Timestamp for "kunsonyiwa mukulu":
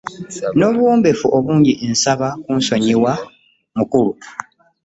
2.43-4.11